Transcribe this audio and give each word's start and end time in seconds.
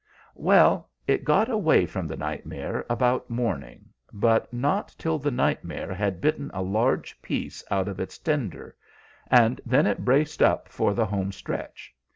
"Well, 0.33 0.89
it 1.05 1.23
got 1.23 1.47
away 1.47 1.85
from 1.85 2.07
the 2.07 2.17
nightmare 2.17 2.83
about 2.89 3.29
morning, 3.29 3.89
but 4.11 4.51
not 4.51 4.95
till 4.97 5.19
the 5.19 5.29
nightmare 5.29 5.93
had 5.93 6.21
bitten 6.21 6.49
a 6.55 6.63
large 6.63 7.21
piece 7.21 7.63
out 7.69 7.87
of 7.87 7.99
its 7.99 8.17
tender, 8.17 8.75
and 9.29 9.61
then 9.63 9.85
it 9.85 10.03
braced 10.03 10.41
up 10.41 10.67
for 10.67 10.95
the 10.95 11.05
home 11.05 11.31
stretch. 11.31 11.93